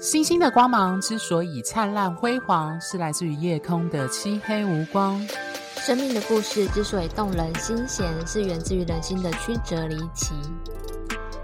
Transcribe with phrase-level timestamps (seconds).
[0.00, 5.20] 星星的光芒之所以灿烂辉煌，是来自于夜空的漆黑无光。
[5.76, 10.32] 生命的故事之所以动人心弦，是源自于人心的曲折离奇。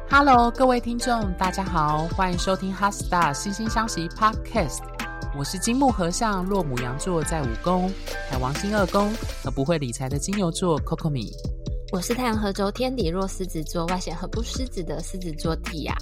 [0.08, 4.80] Hello，各位听众，大家好，欢迎收听《HeartStar 心星相惜》Podcast。
[5.38, 7.92] 我是金木和尚，落母羊座在五宫，
[8.30, 9.12] 海王星二宫，
[9.44, 11.30] 和不会理财的金牛座 Cocomi。
[11.92, 15.94] 我是太阳合轴天底落狮子座，外显和不狮子的狮子座 Tia。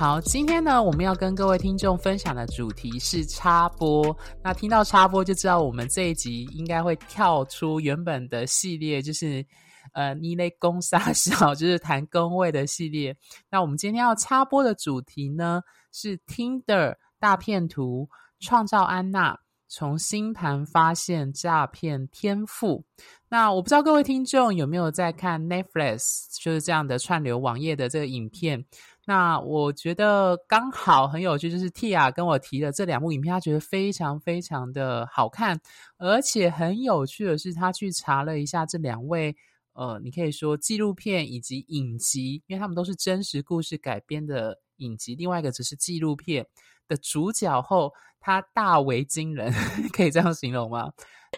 [0.00, 4.16] 好，今天呢，我们要跟各位听众分享的主题是插播。
[4.42, 9.44] 那听到插播就知道，我们这一集应该会跳出原本的系列，就是
[9.92, 13.14] 呃，你咧讲三小，就是谈宫位的系列。
[13.50, 15.60] 那我们今天要插播的主题呢，
[15.92, 18.08] 是 Tinder 大骗图
[18.38, 19.38] 创造安娜。
[19.72, 22.84] 从星盘发现诈骗天赋。
[23.28, 28.64] 那我不知道各位听众有没有在看 Netflix，就是这样的串流网页的这个影片。
[29.06, 35.60] 那我觉得刚好很有趣，就是 Tia 跟我提了这两部影片，他觉得非常非常的好看，
[35.98, 39.34] 而且很有趣的是，他去查了一下这两位，
[39.72, 46.46] 呃，你可以说纪录片以及影集，因为他们都是真实故事改编的影集，另外一个只是纪录片
[46.86, 47.92] 的主角后。
[48.22, 49.50] 他大为惊人，
[49.96, 50.92] 可以这样形容吗？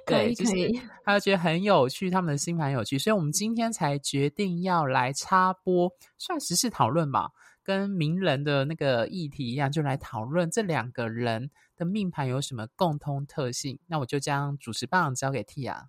[0.04, 0.52] 对，就是
[1.04, 7.30] 他觉得很有趣，他们的星盘有趣，所以我们今天才决定要来插播，算时事讨论吧，
[7.64, 13.78] 跟名人的那个议题一样，就来讨论这两个人的命盘有什么共通特性。
[13.86, 15.84] 那我就将主持棒交给 Tia。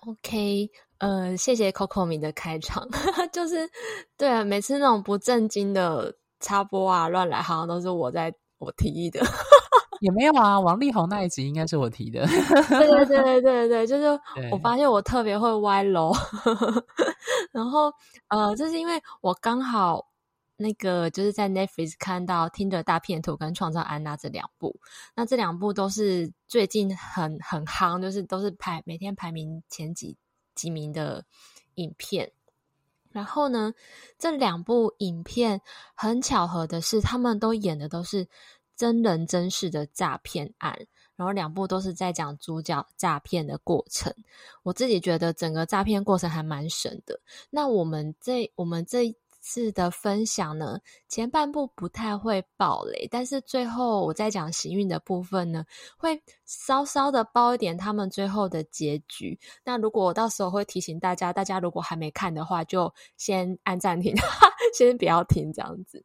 [0.00, 2.88] OK，呃，谢谢 Cocomi 的开场，
[3.32, 3.68] 就是
[4.16, 9.20] 对啊，每次那种不正经的插播啊、乱来，好像都是我在我提议的。
[10.00, 12.24] 也没有啊，王力宏那一集应该是我提的。
[12.26, 14.04] 对对对对对对，就是
[14.52, 16.12] 我发现我特别会歪楼，
[17.50, 17.92] 然后
[18.28, 20.07] 呃，就是因为我刚好
[20.58, 24.78] 那个就是在 Netflix 看到《Tinder 大片图》跟《创造安娜》这两部，
[25.14, 30.18] 那这两部都是最近很很夯，就是都是排每天排名前几
[30.54, 31.24] 几名的
[31.76, 32.30] 影片。
[33.10, 33.72] 然后呢，
[34.18, 35.62] 这两部影片
[35.94, 38.28] 很巧合的是，他们都演的都是。
[38.76, 40.86] 真人真事的诈骗案，
[41.16, 44.14] 然后两部都是在讲主角诈骗的过程。
[44.62, 47.18] 我自己觉得整个诈骗过程还蛮神的。
[47.50, 49.12] 那我们这我们这
[49.48, 50.78] 次的分享呢，
[51.08, 55.64] 前半部不太会爆雷，但是最后我在讲行运的部分呢，
[55.96, 59.38] 会稍稍的爆一点他们最后的结局。
[59.64, 64.14] 那如果我到时候会提醒大家，大家如果还没看的话，就先按暂停，
[64.76, 66.04] 先不要听这样子。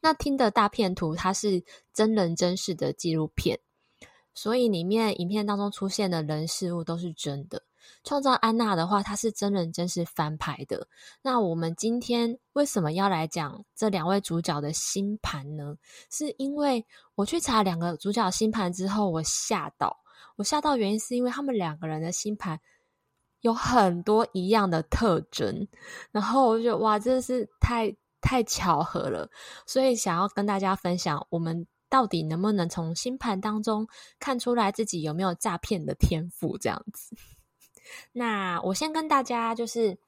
[0.00, 3.58] 那听的大片图，它是真人真事的纪录片，
[4.32, 7.64] 所以里面影片当中出现的人事物都是真的。
[8.04, 10.86] 创造安娜的话，它是真人真事翻拍的。
[11.22, 15.76] 那我们今天为什么要来讲这两位主角的星盘呢？
[16.10, 16.84] 是因为
[17.14, 19.96] 我去查两个主角星盘之后，我吓到。
[20.36, 22.58] 我吓到原因是因为他们两个人的星盘
[23.40, 25.66] 有很多一样的特征，
[26.10, 27.94] 然后我就觉得哇，真的是太。
[28.24, 29.28] 太巧合了，
[29.66, 33.84] 所以想要跟大家分享，我们到底能不能从星盘当中
[34.20, 36.56] 看出来自己有没有诈骗的天赋？
[36.56, 37.16] 这样子。
[38.12, 39.98] 那我先跟大家就是。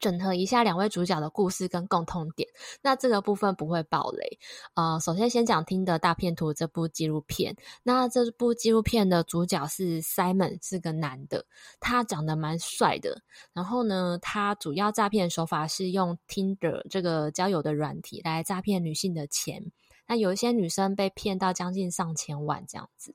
[0.00, 2.48] 整合一下两位主角的故事跟共通点，
[2.80, 4.38] 那这个部分不会爆雷。
[4.72, 7.54] 呃，首先先讲《Tinder 大骗图》这部纪录片。
[7.82, 11.44] 那这部纪录片的主角是 Simon，是个男的，
[11.80, 13.20] 他长得蛮帅的。
[13.52, 19.70] 然后呢，他主要诈骗手法是用 Tinder 这个交友的软体来诈骗女性的钱。
[20.06, 23.14] 那有一些女生被骗到将近上千万这样子。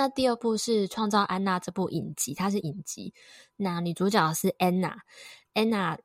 [0.00, 3.12] 那第二部是《创造安娜》这部影集，它是影集。
[3.56, 4.96] 那女主角是安娜，
[5.52, 5.98] 安娜。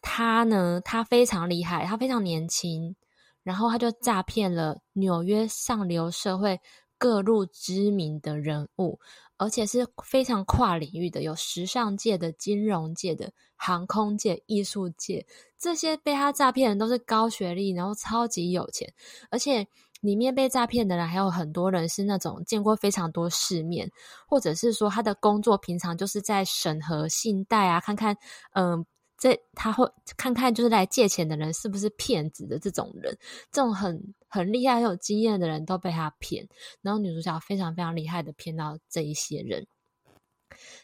[0.00, 2.96] 她呢，她非常厉害，她非常年轻，
[3.42, 6.58] 然后她就诈骗了纽约上流社会
[6.96, 8.98] 各路知名的人物，
[9.36, 15.26] 而且是非常跨领域的，有时尚界的、金融界的、航空界、艺术界，
[15.58, 18.90] 这些被她诈骗的人都是高学历，然后超级有钱，
[19.30, 19.68] 而且。
[20.02, 23.88] 里面被诈骗的人还有很多人是那种见过非常多世面，
[24.26, 28.16] 或者是说他的工作平常就是在审核信贷啊，看看，
[28.54, 28.84] 嗯，
[29.16, 33.16] 这他会看看就是来借钱的人是不是骗子的这种人，
[33.52, 36.48] 这种很很厉害、很有经验的人都被他骗，
[36.80, 39.64] 然后女主角非常非常厉害的骗到这一些人。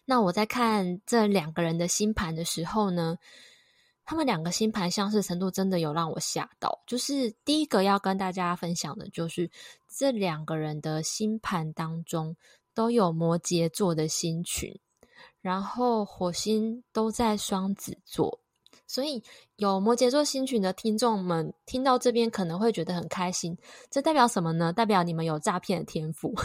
[0.05, 3.17] 那我在看这两个人的星盘的时候呢，
[4.08, 9.50] 他们两个星盘相似程度真的有让我吓到，就是第一个要跟大家分享的，就是
[9.87, 12.34] 这两个人的星盘当中
[12.72, 14.75] 都有摩羯座的星群，
[15.43, 18.40] 然后火星都在双子座，
[18.87, 19.22] 所以
[19.56, 23.55] 有摩羯座星群的听众们听到这边可能会觉得很开心，
[23.90, 24.72] 这代表什么呢？
[24.72, 26.34] 代表你们有诈骗的天赋。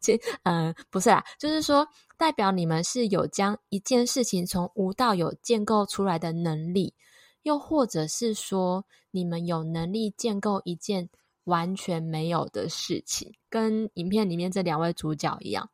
[0.00, 1.86] 其，嗯、不是啦，就是说
[2.16, 6.94] 代表你们是有将一件事情从无到有建构出来的能力，
[7.42, 11.08] 又或者是说你们有能力建构一件
[11.44, 15.68] 完全没有的事情，跟影片里面这两位主角一样。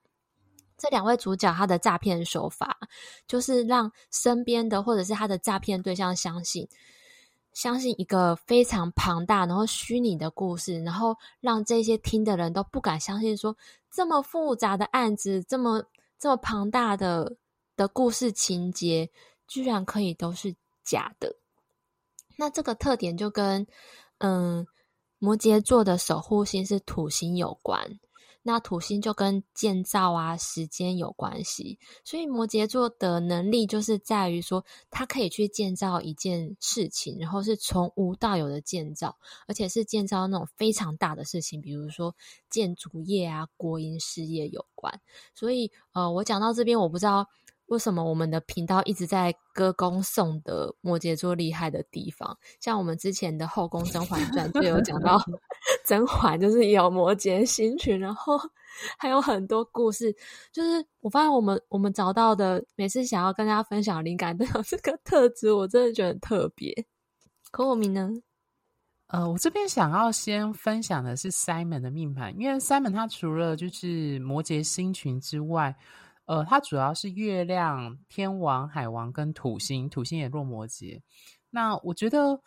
[0.76, 2.78] 这两位主角他的诈骗手法，
[3.26, 6.66] 就是让身边的或者是他的诈骗对象相信，
[7.52, 13.54] 相信一个非常庞大然后虚拟的故事，然后让这些听的人都不敢相信说，
[13.90, 15.84] 这么复杂的案子，这么
[16.20, 17.36] 这么庞大的
[17.76, 19.10] 的故事情节，
[19.48, 21.34] 居然可以都是假的。
[22.36, 23.66] 那这个特点就跟
[24.18, 24.66] 嗯
[25.18, 27.98] 摩羯座的守护星是土星有关。
[28.42, 42.14] 那土星就跟建造啊、时间有关系，所以摩羯座的能力就是在于说，他可以去建造一件事情，然后是从无到有的建造，而且是建造那种非常大的事情，比如说
[42.48, 45.00] 建筑业啊、国营事业有关。
[45.34, 47.26] 所以，呃，我讲到这边，我不知道。
[47.66, 52.36] 为什么我们的频道一直在歌功颂德摩羯座厉害的地方？
[52.58, 55.22] 像我们之前的《后宫甄嬛传》就有讲到，
[55.84, 58.38] 甄嬛就是有摩羯星群，然后
[58.98, 60.14] 还有很多故事。
[60.52, 66.72] 就是我发现我们我们找到的，每次想要跟大家分享灵感都有 这个特质，我真的觉得很特别。
[67.50, 68.10] 可我明呢？
[69.08, 75.76] 呃，我这边想要先分享的是 Simon 的命盘，因为 Simon 他除了就是摩羯星群之外。
[76.26, 81.00] 呃，它主要是月亮、天王、海王跟土星，土星也落摩羯。
[81.50, 82.40] 那我觉得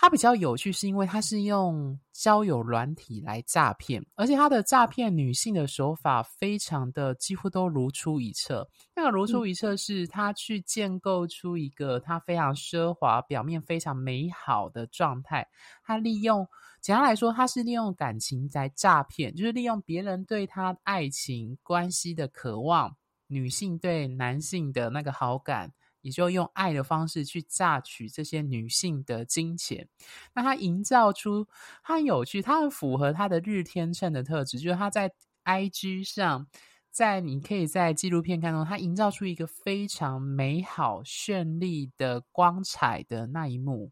[0.00, 8.66] 它比较有趣，是因为它是用交友软体来诈骗，而且它的诈骗女性的手法非常的几乎都如出一辙。
[8.96, 15.46] 那个如出一辙是他去建构出一个他非常奢华、表面非常美好的状态，
[15.84, 16.48] 他利用。
[16.80, 25.70] 简单来说，他是利用感情来诈骗，就是利用别人对他爱情关系的渴望，女性对男性的那个好感，
[26.00, 29.88] 也就用爱的方式去榨取这些女性的金钱。
[30.34, 31.46] 那他营造出，
[31.82, 35.10] 他很有趣，他很符合他的日天秤的特质，就是他在
[35.44, 36.46] IG 上，
[36.90, 43.90] 在你可以在纪录片看到，他营造出一个非常美好、绚丽的光彩的那一幕。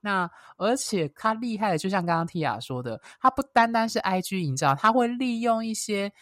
[0.00, 6.12] 那而且他厉害的，就像刚刚 Tia 说的，他不单单是 IG 营造，他会利用一些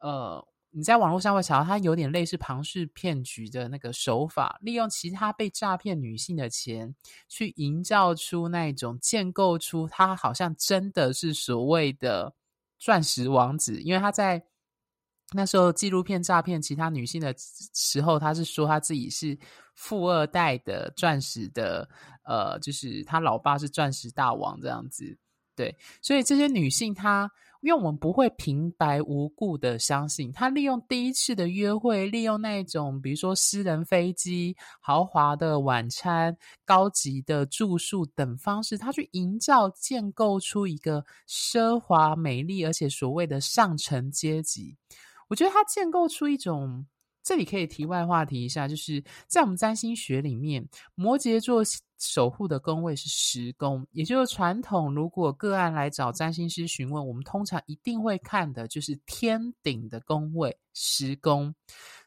[0.00, 6.94] 呃，你在网络上会查到，他有点类似庞氏骗局的那个手法，利用其他被诈骗女性的钱，
[7.28, 12.34] 去营造出那种建构出他好像真的是所谓的
[12.78, 14.44] 钻石王子，因为他在。
[15.32, 17.32] 那时候纪录片诈骗其他女性的
[17.72, 19.38] 时候，他是说他自己是
[19.76, 21.88] 富二代的钻石的，
[22.24, 25.16] 呃，就是他老爸是钻石大王这样子。
[25.56, 27.30] 对，所以这些女性她，
[27.60, 44.76] 因为我们不会平白无故的相信，她利用第一次的约会，利用那种比如说私人飞机、豪华的晚餐、高级的住宿等方式，她去营造、建构出一个奢华、美丽而且所谓的上层阶级。
[45.28, 46.86] 我觉得它建构出一种，
[47.22, 51.62] 这里可以题外话题一下，就是在我们占星学里面，摩羯座
[51.98, 54.94] 守护的宫位是十宫，也就是传统。
[54.94, 61.54] 如果个案来找占星师询问，我们通常一定会看的就是天顶的宫位十宫。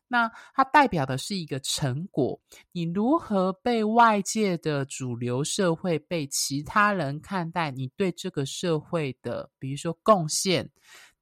[0.07, 2.39] 那它代表的是一个成果，
[2.71, 10.69] 你如何被外界的主流社会、被其他人看待，你对这个社会的，比如说贡献。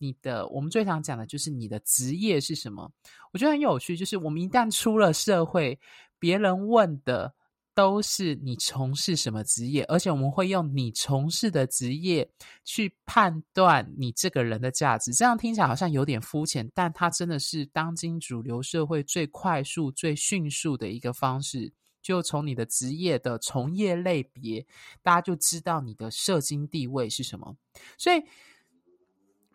[0.01, 2.91] 你的，我们最常讲的就是你的职业是什么？
[3.31, 5.79] 我觉得很有趣，就是我们一旦出了社会，
[6.17, 7.33] 别人问的
[7.75, 12.27] 都是你从事什么职业，而且我们会用你从事的职业
[12.65, 15.13] 去判断你这个人的价值。
[15.13, 21.71] 这样听起来好像有点肤浅，但它真的是当今主流社会最快速、最迅速的一个方式。
[22.01, 24.65] 就从你的职业的从业类别，
[25.03, 27.55] 大家就知道你的社经地位是什么。
[27.97, 28.21] 所以。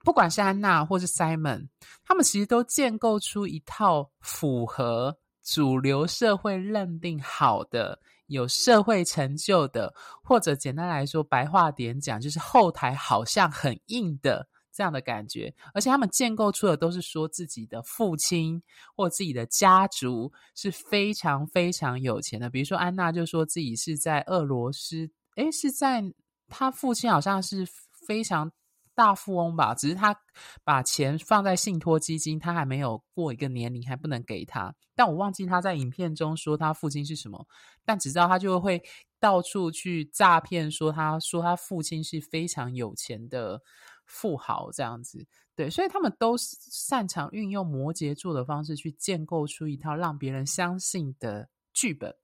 [0.06, 1.66] 不管是安娜或是 Simon，
[2.04, 7.98] 他们其实都建构出一套符合主流社会认定好的、
[8.28, 15.52] 有社会成就的，或者简单来说，白话点讲，就是后台好像很硬的这样的感觉。
[15.74, 18.62] 而且他们建构出的都是说自己的父亲
[18.94, 22.48] 或自己的家族是非常非常有钱的。
[22.48, 26.00] 比如说安娜就说自己是在俄罗斯，诶，是在
[26.46, 27.66] 他父亲好像是
[28.06, 28.48] 非常。
[28.96, 30.18] 大富翁吧，只是他
[30.64, 34.74] 把钱放在信托基金，他还没有过一个年龄，还不能给他。
[34.94, 37.46] 但我忘记他在影片中说他父亲是什么，
[37.84, 38.82] 但只知道他就会
[39.20, 43.60] 到处去诈骗，说他说他父亲是非常有钱的
[44.06, 45.26] 富豪这样子。
[45.54, 52.14] 对，所以他们都擅长运用摩羯座的方式去建构出一套让别人相信的剧本。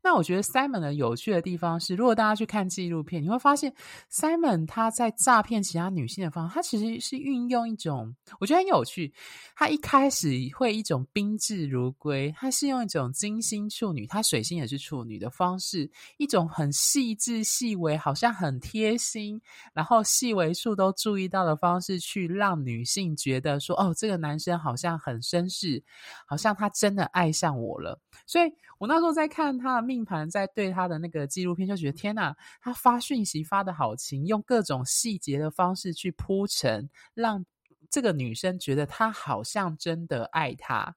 [0.00, 3.74] 那我觉得 Simon 的有趣的地方是，如果大家去看纪录片，你会发现
[4.10, 9.12] Simon 他在诈骗其他女性的方式，他其实是运用一种我觉得很有趣。
[9.56, 19.40] 他一开始会一种宾至如归，他是用一种金星处女，他水星也是处女的方式，一种很细致细微，好像很贴心，
[19.74, 25.82] 然后细微处都注意到的方式，去让女性觉得说，哦，这个男生好像很绅士，
[26.24, 28.00] 好像他真的爱上我了。
[28.26, 37.44] 所以我那时候在看他的命盘，在对他的那个纪录片，就觉得天哪，他发讯息发的好勤，用各种细节的方式去铺陈，让
[37.90, 40.94] 这个女生觉得他好像真的爱她，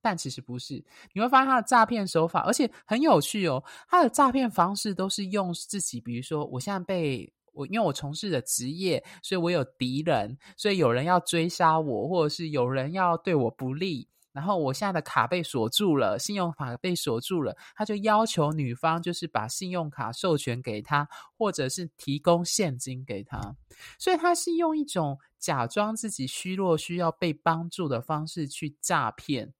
[0.00, 0.84] 但其实不是。
[1.14, 3.64] 你会发现他的诈骗手法，而且很有趣哦。
[3.88, 14.08] 他的诈骗方式都是用自己，比如说我现在被我因为我从事的职业，所以我有敌人，所以有人要追杀我，或者是有人要对我不利。
[14.36, 23.56] 然后我现在的卡被锁住了，信用卡被锁住了，他就要求女方就是把信用卡授权给他，或者是提供现金给他。
[23.98, 29.54] 所以他是用一种假装自己虚弱、需要被帮助的方式去诈骗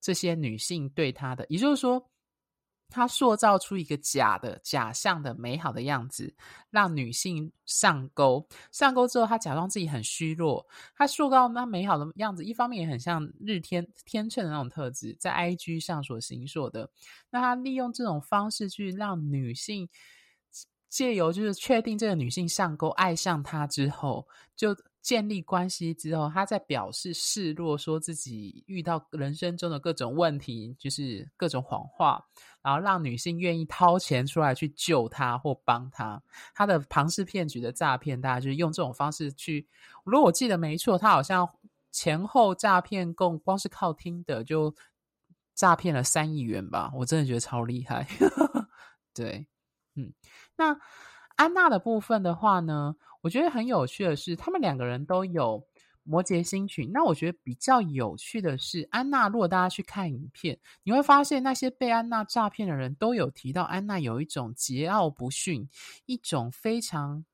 [0.00, 2.08] 这些女性对他的，也就是说。
[2.92, 6.32] 他塑造出一个假的、假象的美好的样子，
[6.70, 8.46] 让女性上钩。
[8.70, 10.64] 上钩之后，他假装自己很虚弱。
[10.94, 16.90] 他塑造那美好的样子，一方面也很像日天天秤的那种特质，在 IG 上所形塑的。
[17.30, 19.88] 那他利用这种方式去让女性
[20.88, 24.76] 借由就是确定这个女性上钩、爱上他之后，就。
[25.02, 32.24] 建立关系之后，他在表示示弱，说自己遇到人生中的各种问题，就是各种谎话，
[32.62, 36.22] 然后让女性愿意掏钱出来去救他或帮他。
[36.54, 39.66] 他的庞氏骗局的诈骗，大家就是用这种方式去。
[40.04, 41.48] 如果我记得没错，他好像
[41.90, 44.72] 前后诈骗共光是靠听的就
[45.56, 48.06] 诈骗了三亿元吧，我真的觉得超厉害。
[49.12, 49.48] 对，
[49.96, 50.12] 嗯，
[50.54, 50.78] 那
[51.34, 52.94] 安娜的部分的话呢？
[53.22, 55.64] 我觉得很有趣的是，他们两个人都有
[56.02, 56.90] 摩羯星群。
[56.92, 59.28] 那我觉得比较有趣的是，安娜。
[59.28, 65.68] 如果大家去看影片，你会发现那些被安娜诈骗的人都有提到，安娜有一种桀骜不驯，
[66.06, 67.24] 一种非常。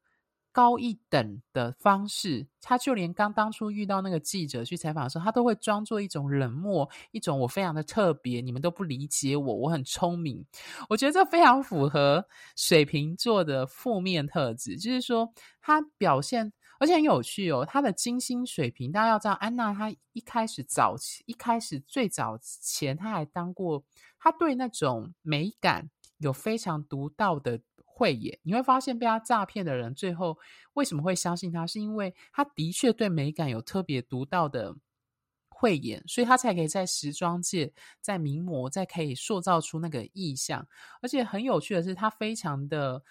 [0.59, 10.45] 高一等的方式，他就连刚当初遇到那个记者去采访的时候，他都会装作一种冷漠，一种我非常的特别，你们都不理解我，我很聪明。
[10.89, 17.65] 我觉得这非常符合水瓶座的负面特质，就是说他表现，而且很有趣哦。
[17.65, 23.81] 他的金星水瓶，大家要知道，安娜她一开始早期，一开始最早前，她还当过，
[24.19, 25.89] 她对那种美感
[26.19, 27.61] 有非常独到的。
[27.99, 30.39] 慧眼，你会发现被他诈骗的人最后
[30.75, 31.67] 为什么会相信他？
[31.67, 34.73] 是因为他的确对美感有特别独到的
[35.49, 40.65] 慧眼，所以他才可以在时装界、在名模、在可以塑造出那个意象。
[41.03, 43.03] 而且很有趣的是，他非常的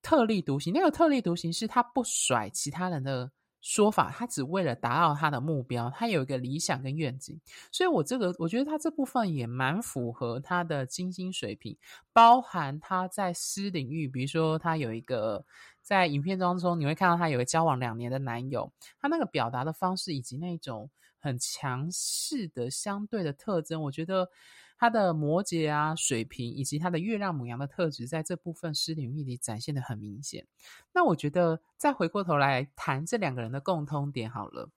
[0.00, 0.72] 特立独行。
[0.72, 3.32] 那个特立独行是他不甩其他人的。
[3.60, 7.40] 说法，他只为了达到他的目标，他有一个理想跟愿景，
[7.72, 11.76] 所以我这个我觉得他这部分也蛮符合他的精心水平，
[12.12, 15.44] 包含他在私领域，比如说他有一个
[15.82, 24.30] 在影片当中，你会看到他有个交往两年的男友，他那个表达的方式以及那种很强势的相对的特征，我觉得。
[24.78, 30.46] 他的摩羯啊、水瓶以及他的月亮母羊的特质，在这部分诗领域里展现得很明显。
[30.92, 34.68] 那我觉得，再回过头来谈这两个人的共通点好了。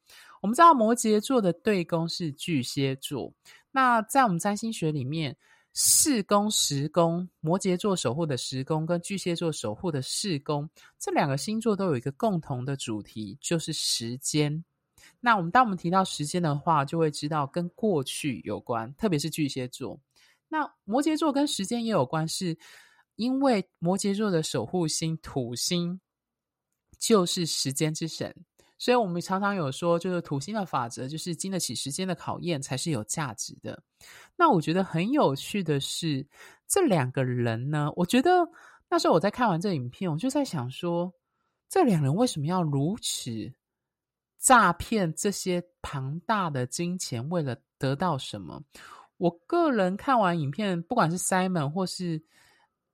[0.42, 3.34] 我们知道摩羯座的对宫是巨蟹座，
[3.72, 5.36] 那在我们占星学里面，
[5.74, 14.64] 四宫、十宫，摩羯座守护的十宫跟巨蟹座守护的四宫，这两个星座都有一个共同的主题，就是时间。
[15.20, 20.00] 那我们当我们提到时间的话，就会知道跟过去有关，特别是巨蟹座。
[20.48, 22.58] 那摩羯座跟时间也有关，是
[23.16, 26.00] 因为摩羯座的守护星土星
[26.98, 28.34] 就是时间之神，
[28.78, 33.84] 所以我们常常有说，就是土星的法则，就是经得起时间的考验才是有价值的。
[34.38, 36.26] 那我觉得很有趣的是，
[36.68, 38.32] 这两个人呢，我觉得
[38.90, 41.14] 那时候我在看完这影片，我就在想说，
[41.68, 43.54] 这两人为什么要如此？
[44.50, 48.60] 诈骗这些庞大的金钱，为了得到什么？
[49.18, 52.20] 我个人看完影片，不管是 Simon 或是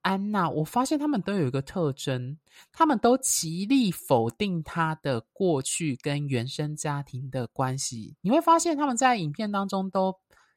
[0.01, 2.38] 安娜，我发现他们都有一个特征，
[2.74, 8.17] 他们都极力否定他的过去跟原生家庭的关系。
[8.19, 10.13] 你会发现他们在影片当中都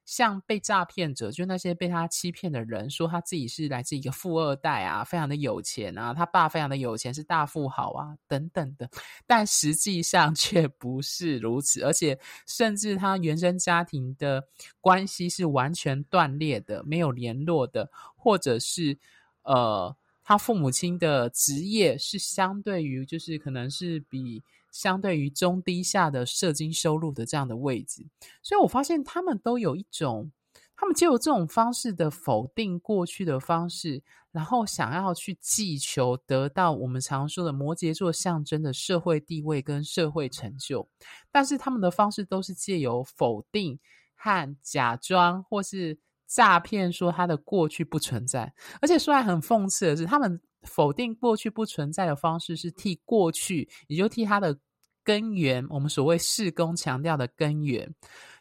[0.09, 8.89] 像被诈骗者，就那些被他欺骗的人，说他自己是来自一个富二代啊，非常的有钱啊，他爸非常的有钱，是大富豪啊，等等的。
[9.27, 14.43] 但实际上却不是如此，而且甚至他原生家庭的
[14.81, 18.99] 关系是完全断裂的，没有联络的，或者是。
[19.45, 28.07] 呃，他父母亲的职业是相对于，就是可能是比相对于中低下的社经收入的这样的位置，
[28.43, 30.31] 所以我发现他们都有一种，
[30.77, 40.89] 他们就有这种方式的否定过去的方式，然后想要去祈求得到我们常说的摩羯座象征的社会地位跟社会成就，
[41.31, 43.79] 但是他们的方式都是借由否定
[44.15, 45.99] 和假装或是。
[46.31, 54.57] 诈骗说他的过去不存在，而且说来很讽刺的是，他们否定过去不存在的方式是替过去，也就替他的
[55.03, 57.93] 根源，我们所谓世公强调的根源，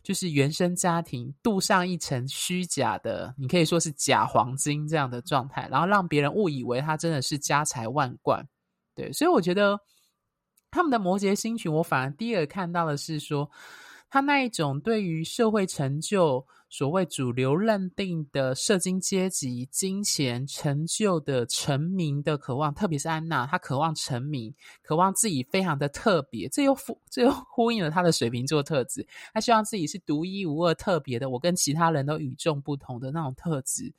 [0.03, 8.45] 就是原生家庭镀上一层虚假的，你可以说是假黄金这样的状态，然后让别人误以为他真的是家财万贯。
[8.93, 9.79] 对，所以我觉得
[10.69, 13.49] 他们的摩羯星群，我反而第一个看到的是说，
[14.09, 16.45] 他那一种对于社会成就。
[16.69, 33.93] 所谓主流认定的社经阶级、金钱、成就的成名的渴望，特别是安娜，她渴望成名，渴望自己非常的特别，这又呼这又呼应了她的水瓶座特质，她希望自己是独一无二、特别的，我跟其他人都与众不同的那种特质，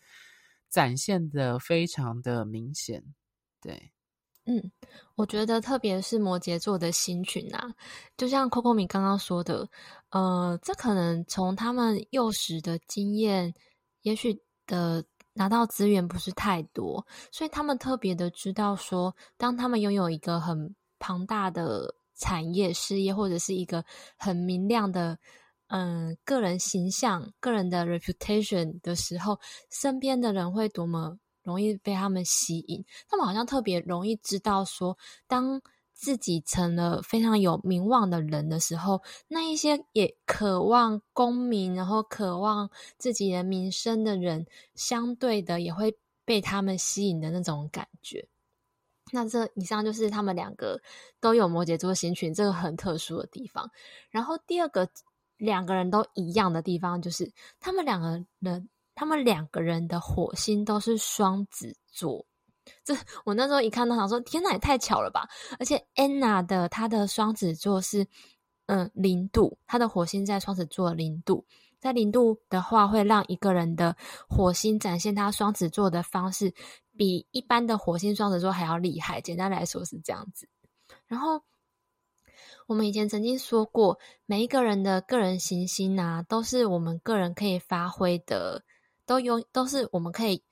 [0.68, 3.02] 展现的非常的明显，
[3.62, 3.92] 对。
[4.50, 4.72] 嗯，
[5.14, 7.70] 我觉得特别是摩羯座的星群啊，
[8.16, 9.68] 就像 Coco 米刚刚说的，
[10.08, 13.52] 呃，这可能从他们幼时的经验，
[14.00, 23.84] 也许的拿到资源不是太多，所以他们特别的知道说，当他们拥有一个很庞大的产业事业，或者是一个
[24.16, 25.18] 很明亮的
[25.66, 29.38] 嗯个人形象、个人的 reputation 的时候，
[29.70, 31.18] 身边的人会多么。
[31.48, 35.60] 容易被他们吸引，他们好像特别容易知道说，当
[35.94, 48.28] 自己成了非常有名望的人的时候，那一些也渴望功名，然后渴望自己的名声的人，相对的也会被他们吸引的那种感觉。
[49.10, 50.78] 那这以上就是他们两个
[51.18, 53.68] 都有摩羯座星群这个很特殊的地方。
[54.10, 54.88] 然后第二个
[55.38, 58.68] 两个人都一样的地方，就是他们两个人。
[58.98, 62.26] 他们两个人的火星都是双子座，
[62.82, 62.92] 这
[63.24, 65.28] 我那时候一看到，想说天哪，也太巧了吧！
[65.60, 68.08] 而且安娜的她的双子座是
[68.66, 71.46] 嗯零度，她的火星在双子座零度，
[71.78, 73.96] 在零度的话，会让一个人的
[74.28, 76.52] 火星展现他双子座的方式，
[76.96, 79.20] 比一般的火星双子座还要厉害。
[79.20, 80.48] 简单来说是这样子。
[81.06, 81.40] 然后
[82.66, 88.64] 我们以前曾经说过，每一个人的个人行星啊，都是我们个人可以发挥的。
[89.08, 90.44] 都拥都是我们可以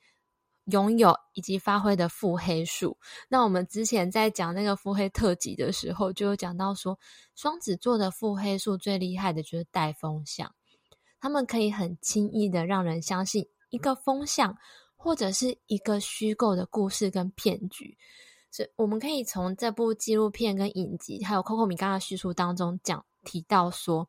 [0.65, 2.97] 拥有以及发挥的腹黑术。
[3.29, 6.99] 那我们之前在讲那个腹黑特辑的时候，就有讲到说，
[7.35, 10.55] 双子座的腹黑术最厉害的就是带风向，
[11.21, 14.57] 他们可以很轻易的让人相信一个风向
[14.97, 17.99] 或者是一个虚构的故事跟骗局。
[18.51, 24.09] 所以我们可以从这部纪录片跟影集，还有 Coco 米刚刚叙述当中讲提到说，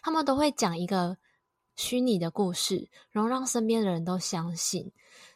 [0.00, 1.18] 他们都会讲一个。
[1.76, 4.92] 虚拟的故事，然后让身边的人都相信。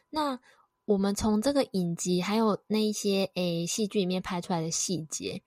[0.09, 0.39] 那
[0.85, 5.41] 我们从这个影集，还有那一些诶戏剧里面拍出来的细节，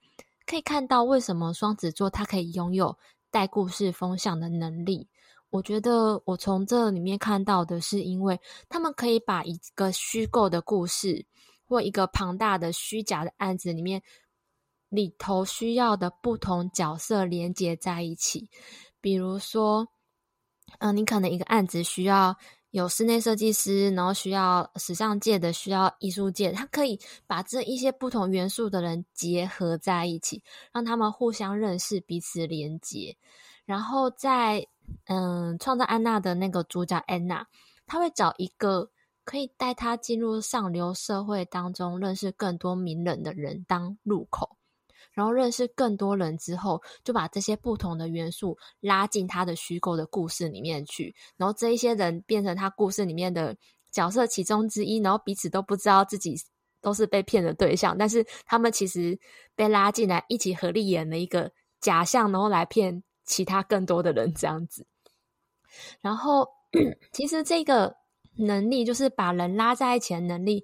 [0.45, 2.95] 可以看到为什么双子座他可以拥有
[3.31, 5.07] 带故事风向的能力。
[5.49, 11.25] 我觉得我从这里面看到的是，因为他们可以把一个虚构的故事
[11.65, 14.03] 或一个庞大的虚假的案子里面
[14.89, 18.49] 里头需要的不同角色连接在一起，
[18.99, 19.87] 比如说。
[20.79, 22.35] 嗯、你可能一个案子需要
[22.71, 33.17] 有室内设计师，然后需要时尚界的，需要艺术界，他可以把这一些不同元素的人结合在一起，让他们互相认识，彼此连接。
[33.65, 34.65] 然后在
[35.05, 37.47] 嗯，创造安娜的那个主角安娜，
[37.85, 38.89] 他会找一个
[39.23, 44.57] 可以带他进入上流社会当中，认识更多名人的人当入口。
[45.13, 51.15] 然后认识更多人之后，就把这些不同的元素拉进他的虚构的故事里面去。
[51.37, 53.55] 然后这一些人变成他故事里面的
[53.91, 56.35] 角色其中之一，然后彼此都不知道自己
[56.81, 59.19] 都是被骗的对象，但是他们其实
[59.55, 64.85] 被拉进来一起合力演了一个假象，然后来骗其他更多的人这样子。
[66.01, 66.47] 然后
[67.11, 67.95] 其实这个
[68.37, 70.63] 能力，就是把人拉在一起的能力，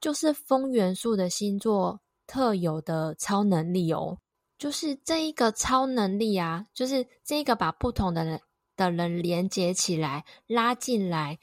[0.00, 4.16] 就是风元素的星座特有的超能力哦。
[4.56, 8.40] 就是这一个超能力啊，就是这个把不同的人
[8.76, 11.38] 的人连接起来、拉进来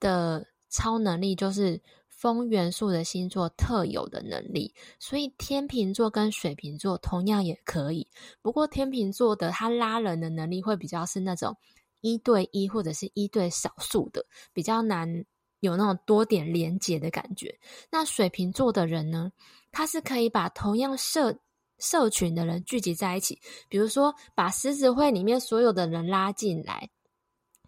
[0.00, 4.74] 的超能力，就是风元素的星座特有的能力。
[4.98, 8.08] 所以天秤座跟水瓶座同样也可以，
[8.42, 11.56] 不过天秤座的他拉人的能力会比较是那种
[12.00, 15.24] 一对一或者是一对少数的，比较难
[15.60, 17.58] 有那种多点连接的感觉。
[17.90, 19.30] 那水瓶座的人呢，
[19.70, 21.38] 他是可以把同样社
[21.78, 26.90] 社群的人聚集在一起，比如说把狮子会里面所有的人拉进来，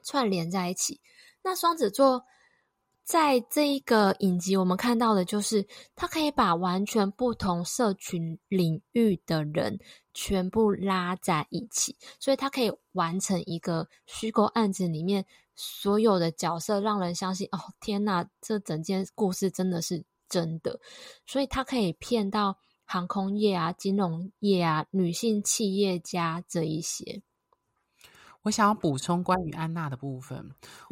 [0.02, 1.00] 串联在一起。
[1.42, 2.24] 那双子座
[3.04, 9.78] 在这一个影集，我们看到的就是他可以把完全不同社群领域的人
[10.14, 20.80] 全部拉在一起，所以他可以完成一个虚构案子里面所有的角色，让人相信哦，天哪，这整件故事真的是真的，
[21.26, 22.58] 所以他可以骗到。
[22.84, 27.22] 航空业啊，金融业啊，女性企业家这一些。
[28.42, 30.44] 我想要补充关于安娜的部分。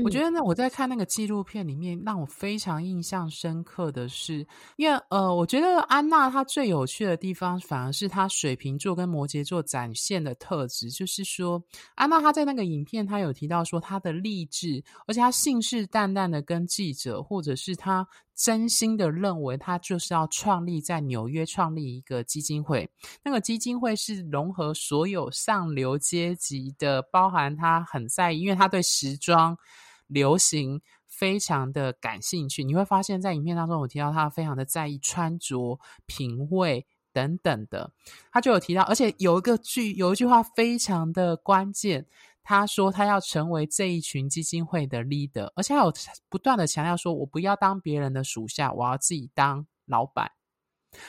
[0.04, 10.90] 我觉得呢，我在看那个纪录片里面，让我非常印象深刻的是，因为呃，我觉得安娜她最有趣的地方，反而是她水瓶座跟摩羯座展现的特质。
[10.90, 11.62] 就是说，
[11.94, 18.06] 安娜她在那个影片，她有提到说她的励志，而且她信誓旦旦的跟记者，或者是她。
[18.42, 22.88] 真心的认为，他就是要创立在纽约创立一个基金会。
[23.22, 29.58] 那个基金会是融合所有上流阶级的，包含他很在意，因为他对时装
[30.06, 32.64] 流行非常的感兴趣。
[32.64, 37.92] 你会发现在影片当中，我提到他非常的在意穿着品味等等的，
[38.32, 42.06] 他就有提到，而且有一个句，有一句话非常的关键。
[42.42, 45.92] 他说他要成为这一群基金会的 leader，而且还有
[46.28, 50.32] 不断的强调说：“我不要当别人的属下，我要自己当老板。”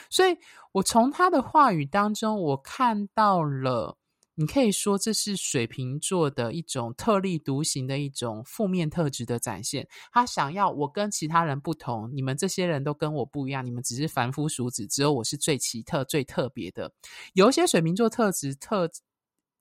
[0.08, 0.36] 所以，
[0.70, 3.98] 我从他的话语当中，我看到了，
[4.36, 9.88] 你可以说这是水瓶座的一种特立独行的一种负面特质的展现。
[10.12, 16.92] 他想要我跟其他人不同，你们这些人都跟我不一样，你们只是凡夫俗子，只有我是最奇特、最特别的。
[17.32, 18.88] 有一些水瓶座特质特。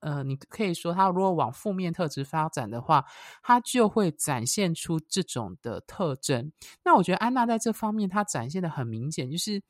[0.02, 3.06] 呃，你可以说，他如果往负面特质发展的话，
[3.42, 6.52] 他就会展现出这种的特征。
[6.84, 9.62] 那我觉得安娜在这方面，她展现的很明显，就是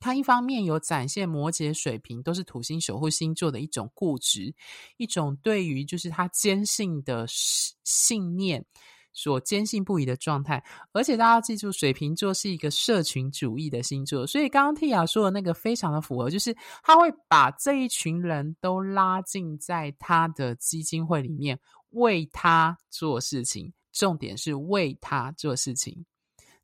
[0.00, 4.54] 她一方面有展现摩羯、水瓶都是土星守护星座的一种固执，
[4.96, 8.64] 一种对于就是他坚信的信念。
[9.12, 21.58] 所坚信不疑的状态，而且大家要记住，水瓶座是一个社群主义的星座，所以刚刚 Tia 说的那个非常的符合，就是他会把这一群人都拉进在他的基金会里面，
[21.90, 26.04] 为他做事情，重点是为他做事情。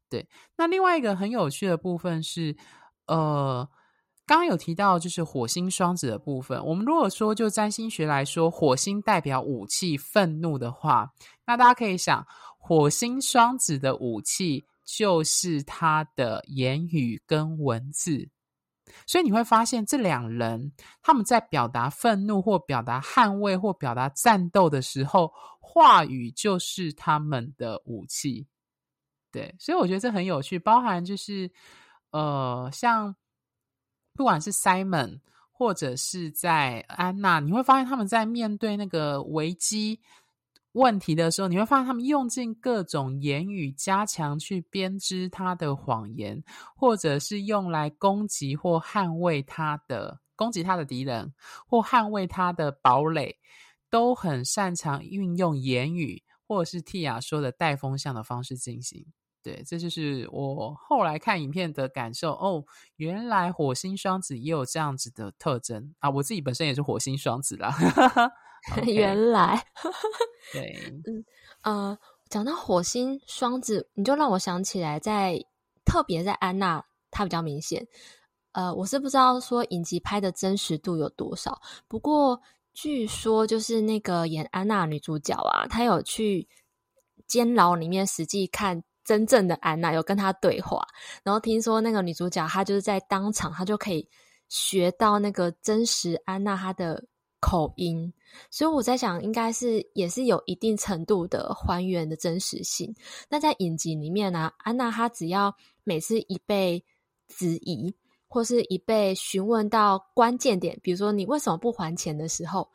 [0.09, 2.57] 对，那另外一个很有趣的部分是，
[3.07, 3.69] 呃。
[4.27, 6.63] 刚有提到，就是火星双子的部分。
[6.67, 11.09] 我们如果说就占星学来说，火星代表武器、愤怒的话，
[11.47, 12.27] 那大家可以想，
[12.59, 18.29] 火星双子的武器就是他的言语跟文字。
[19.07, 28.45] 所以你会发现，这两人他们在表达愤怒或表达捍卫或表达战斗的时候，话语就是他们的武器。
[29.31, 31.49] 对，所以我觉得这很有趣，包含就是
[32.11, 33.15] 呃，像。
[34.17, 35.21] 不管是 Simon
[35.53, 40.01] 或者是在安娜，你会发现他们在面对那个危机
[40.73, 46.43] 问题的时候，你会发现他们用尽各种言语加强去编织他的谎言，
[46.75, 51.33] 或者是用来攻击或捍卫他的攻击他的敌人，
[51.67, 53.39] 或捍卫他的堡垒，
[53.89, 59.07] 都很擅长运用言语，或者是 Tia 说的带风向的方式进行。
[59.47, 62.65] 对，这就是我后来看影片的感受哦。
[62.97, 66.11] 原来火星双子也有这样子的特征啊！
[66.11, 67.71] 我自己本身也是火星双子啦。
[68.75, 69.65] Okay 原来，
[70.53, 70.75] 对，
[71.07, 71.25] 嗯
[71.63, 75.45] 呃，讲到火星双子，你就让我想起来在，在
[75.85, 77.87] 特别在安娜，她比较明显。
[78.51, 82.43] 呃，我是不知道说影集拍的真实度有多少，不过
[82.75, 86.49] 据说就是那个演安娜女主角啊，她有去
[87.29, 88.83] 监牢里面实际看。
[89.07, 90.85] 真正的安娜有跟她对话，
[91.23, 94.07] 然后听说那个女主角她就是在当场，她就可以
[94.49, 97.03] 学到那个真实安娜她的
[97.39, 98.13] 口音，
[98.51, 102.93] 所以我在想，应该是也是有一定程度的还原的真实性。
[103.29, 106.85] 那在影集里面呢、安娜她只要每次一被
[107.29, 107.95] 质疑，
[108.27, 112.69] 或是一被询问到关键点，比如说你为什么不还钱的时候，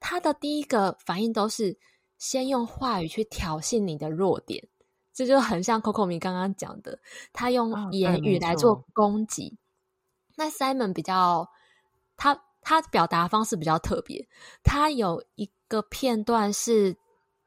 [0.00, 1.76] 她的第一个反应都是
[2.16, 4.66] 先用话语去挑衅你的弱点。
[5.14, 6.98] 这就很像 Coco 米刚刚讲的，
[7.32, 9.56] 他用言语来做攻击。
[9.56, 11.48] 哦、那 Simon 比较，
[12.16, 14.28] 他他表达方式比较特别。
[14.62, 16.96] 他有一个片段是，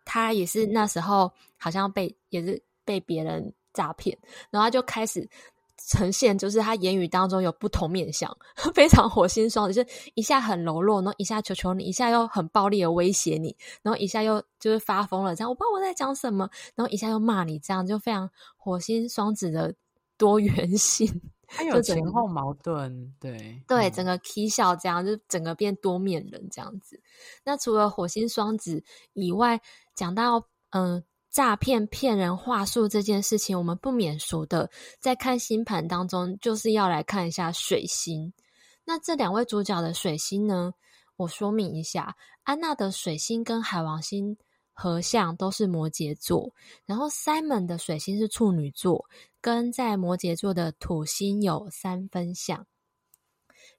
[0.06, 4.17] 他也是那时候好像被也是被别人诈骗，
[4.49, 5.30] 然后他就开始。
[5.78, 8.36] 呈现就是他言语当中有不同面相，
[8.74, 19.74] 非常火星双子，就是一下很柔弱，然后一下求求你，一下又很暴力的威胁你，然后一下又就是发疯了，这样我不知道我在讲什么，然后一下又骂你，这样就非常火星双子的
[20.18, 27.00] 多元性， 他有前后矛盾，对对，整个 K 笑这样，就整个变多面人这样子。
[27.44, 29.62] 那除了火星双子以外，
[29.96, 31.04] 讲到嗯。
[31.38, 38.34] 诈骗骗人话术这件事情，我们不免俗的，在看星盘当中，就是要来看一下水星。
[38.84, 40.73] 那这两位主角的水星呢？
[41.15, 44.36] 我说明一下，安娜的水星跟海王星
[44.73, 46.52] 合相都是摩羯座，
[46.88, 49.06] 然后 Simon 的水星是处女座，
[49.39, 52.65] 跟在摩羯座的土星有三分相。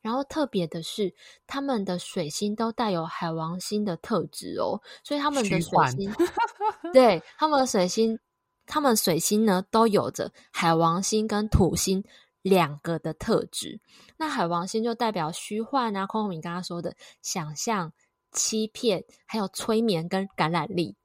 [0.01, 1.13] 然后特别的是，
[1.47, 6.13] 他们的水星都带有海王星的特质哦，所以他们的水星，
[6.95, 8.19] 对，他们的水星，
[8.65, 12.05] 他们水星呢都有着海王星跟土星
[12.43, 13.81] 两个的特质。
[14.17, 17.93] 那海王星就代表虚幻啊，空空敏刚刚说的想象、
[18.31, 20.97] 欺骗，还有催眠跟感染力。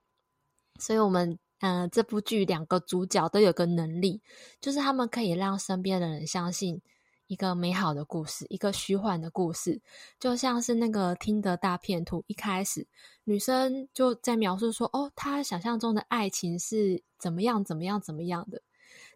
[0.79, 4.21] 所以，我们嗯、呃，这部剧两个主角都有个能力，
[4.61, 6.81] 就是他们可以让身边的人相信。
[7.27, 9.81] 一个美好的故事，一个虚幻的故事，
[10.19, 12.23] 就像是那个听的大片图。
[12.27, 12.87] 一开始，
[13.23, 18.61] 女生就在描述说：“哦，她想象中的爱情是怎么样，怎么样，怎么样的。”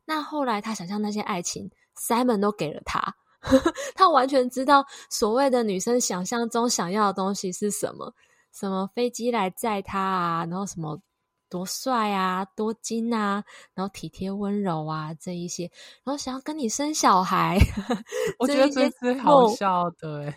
[0.06, 3.16] 那后来，她想象那些爱情，Simon 都给了她，
[3.94, 8.14] 她完全知道所谓的女生想象中想要的东西是什么，
[8.52, 11.00] 什么飞机来载她啊，然后什么。
[11.50, 15.64] 多帅啊，多金啊，然后体贴温柔啊，这一些，
[16.04, 17.58] 然后想要跟你生小孩，
[18.40, 20.34] 我觉得这是好笑的，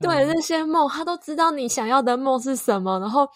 [0.00, 3.28] 对，嗯、这些梦他都知道你想要的梦是什么，然后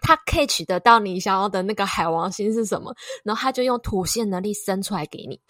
[0.00, 5.40] 他 catch 得到你想要的那个海王星是什么，然后他就用土星能力生出来给你。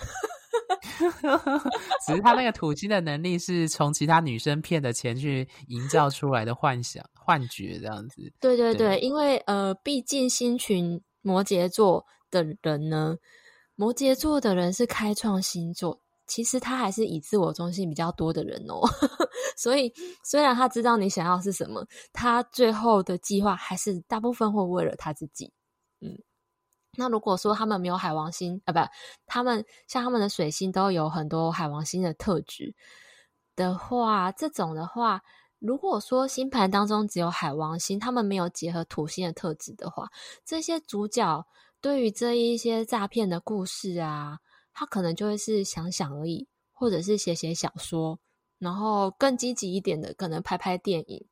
[2.07, 8.33] 只是他那个土星的能力是从其他女生骗的钱去营造出来的幻想、幻觉这样子。
[8.41, 13.17] 对对对，对因为呃，毕竟星群摩羯座的人呢，
[13.77, 18.81] 摩羯座的人是开创星座，其实他还是以自我中心比较多的人哦。
[19.57, 19.93] 所以
[20.25, 25.53] 虽然他知道你想要是什么，他最后的计划还是大部分会为了他自己。
[26.01, 26.19] 嗯。
[26.97, 28.81] 那如果说他们没有海王星啊，不，
[29.27, 32.75] 他们像他们的水星都有很多海王星的特质
[33.55, 35.23] 的话，这种的话，
[35.59, 40.09] 如果说星盘当中只有海王星，他们没有结合土星的特质的话，
[40.45, 41.47] 这些主角
[41.81, 44.39] 对于这一些诈骗的故事啊，
[44.73, 48.19] 他可能就会是想想而已，或者是写写小说，
[48.59, 51.27] 然后更积极一点的，可能拍拍电影。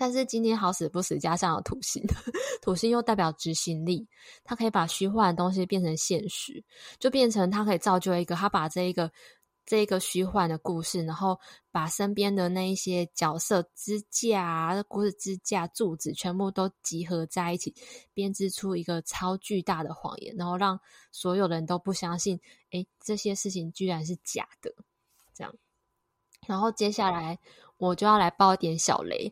[0.00, 2.02] 但是今天好死不死加上了土星，
[2.62, 4.08] 土星又代表执行力，
[4.42, 6.64] 它可以把虚幻的东西变成现实，
[6.98, 9.12] 就变成它可以造就一个，他把这一个
[9.66, 11.38] 这一个虚幻的故事，然后
[11.70, 17.74] 把身边的那一些角色支架啊、故事支架、柱子全部都集合在一起，
[18.14, 20.80] 编织出一个超巨大的谎言，然后让
[21.12, 24.74] 所有人都不相信，诶，这些事情居然是假的，
[25.34, 25.54] 这样。
[26.46, 27.38] 然后接下来
[27.76, 29.30] 我就要来爆一点小雷。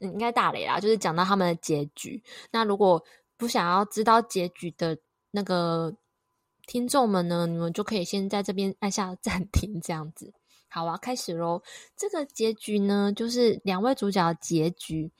[0.00, 2.22] 嗯，应该大雷啦，就是讲到他们的结局。
[2.50, 3.04] 那如果
[3.36, 4.98] 不想要知道结局的
[5.30, 5.94] 那个
[6.66, 10.32] 听众们呢，你们就可以先在这边按下暂停，这样子。
[10.70, 11.62] 好啊，开始喽。
[11.96, 15.10] 这个结局呢，就是两位主角结局，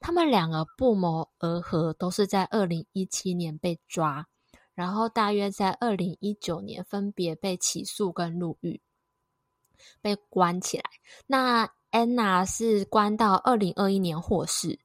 [0.00, 4.26] 他们两个不谋而合，都是在二零一七年被抓，
[4.74, 8.80] 然后大约在二零一九年分别被起诉跟入狱，
[10.00, 10.84] 被关起来。
[11.28, 14.78] 那安娜是关到二零二一年获释，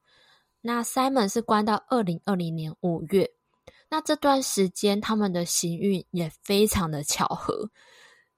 [0.62, 3.30] 那 Simon 是关到二零二零年五月。
[3.90, 7.68] 那这段时间他们的行运也非常的巧合，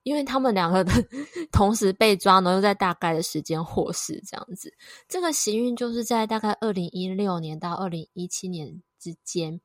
[0.03, 0.93] 因为他们两个的
[1.53, 4.75] 同时被抓呢，又在大概的时间获释，这样子。
[5.07, 9.61] 这个行运就是在大概二零一六年到二零一七年之间。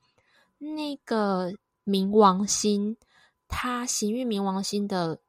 [0.59, 1.51] 那个
[1.83, 2.95] 冥王星，
[3.47, 5.19] 他行运冥王星的。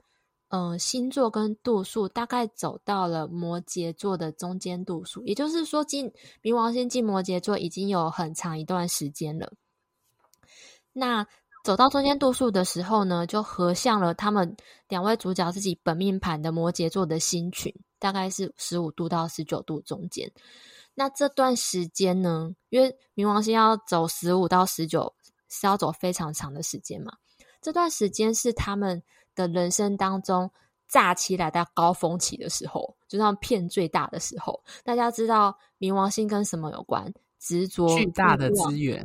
[0.50, 9.52] 嗯、星座跟度数大概走到了摩羯座的中间度数，也就是说，进冥王星进摩羯座已经有很长一段时间了。
[10.92, 11.26] 那
[11.64, 14.56] 走到中间度数的时候呢，就合向了他们
[14.88, 20.30] 两位主角自己本命盘的摩羯座的星群，大概是十五度到十九度中间。
[20.94, 25.14] 那这段时间呢，因为冥王星要走十五到十九。
[25.52, 27.12] 是要走非常长的时间嘛。
[27.60, 29.02] 这段时间是他们
[29.40, 30.50] 的人生当中
[30.88, 34.62] 炸起来的高峰期的时候，就像骗最大的时候。
[34.84, 37.12] 大家知道冥王星跟什么有关？
[37.38, 39.02] 执着巨大的资源，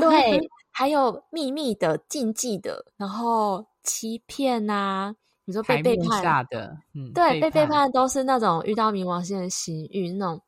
[0.00, 0.40] 对，
[0.72, 10.40] 还有秘密的、禁忌的，然后欺骗啊，你说被背叛的，嗯，对，被背叛都是那种遇到冥王星的行运，那种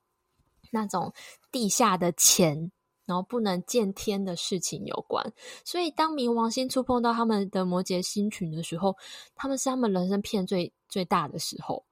[0.71, 1.12] 那种
[1.53, 2.73] 地下的钱，
[3.09, 5.33] 然后不能见天的事情有关。
[5.64, 8.94] 所以，当冥王星触碰到他们的摩羯星群的时候，
[9.35, 11.85] 他们是他们人生骗最最大的时候。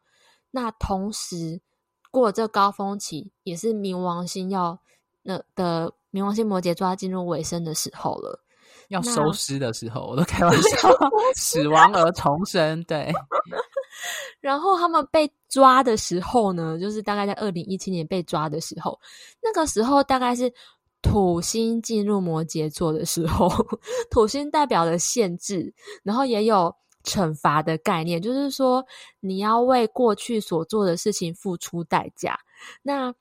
[0.51, 1.61] 那同时
[2.11, 4.79] 过了这高峰期，也是冥王星要。
[5.29, 8.39] 那的冥王星摩羯座要进入尾声的时候了，
[8.91, 10.89] 要收尸的时候，我都开玩笑，
[11.35, 12.81] 死亡而重生。
[12.85, 13.13] 对，
[14.39, 18.97] 然后他们被抓的时候呢，就是大概在二零一七年被抓的时候，
[19.43, 20.49] 那个时候大概是
[21.03, 23.49] 土星进入摩羯座的时候，
[24.11, 28.85] 土星代表的限制，然后也有惩罚的概念，就是说
[29.21, 32.39] 你要为过去所做的事情付出代价。
[32.83, 33.15] 那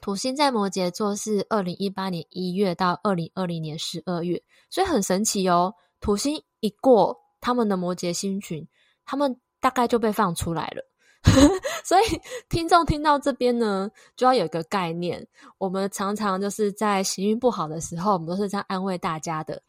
[0.00, 5.74] 土星在摩羯座是二零一八年一月到二零二零年十二月，所以很神奇哦。
[6.00, 8.66] 土星一过，他们的摩羯星群，
[9.04, 10.91] 他们大概就被放出来了。
[11.84, 12.04] 所以
[12.48, 15.26] 听众听到这边呢，就要有一个概念。
[15.58, 19.62] 我们常常就是在行运不好的时候，我们都是这样安慰大家的。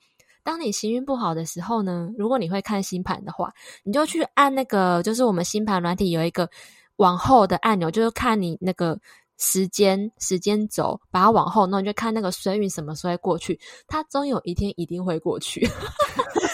[0.44, 6.50] 当你行运不好的时候呢，如果你会看星盘的话，你就去按那个，就是我们星盘软体有一个
[6.98, 9.00] 往后的按钮，就是看你那个。
[9.40, 13.60] 时间时间轴，把它往后弄，就看那个衰运什么时候会过去。
[13.88, 15.68] 它终有一天一定会过去，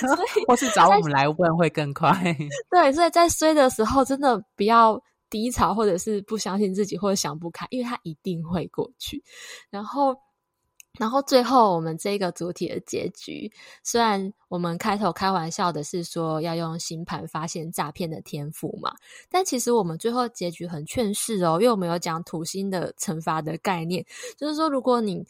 [0.48, 2.12] 或是找我们来问会更快。
[2.72, 9.24] 对，所以在衰的时候，真的不要低潮，或者是不相信自己，或者想不开，因为它一定会过去。
[9.70, 10.16] 然后。
[10.98, 13.50] 然后最后，我们这个主体的结局，
[13.84, 18.92] 虽然我们开头开玩笑的是说要用星盘发现诈骗的天赋嘛，
[19.30, 24.04] 但其实我们最后结局很劝世哦，因为我们有讲土星的惩罚的概念，
[24.36, 25.24] 就是说如果你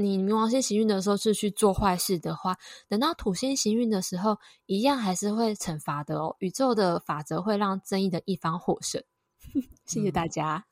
[0.00, 2.56] 你冥王星行运的时候是去做坏事的话，
[2.88, 6.36] 等到土星行运的时候，一样还是会惩罚的哦。
[6.38, 9.02] 宇宙的法则会让正义的一方获胜。
[9.86, 10.56] 谢谢大家。
[10.56, 10.64] 嗯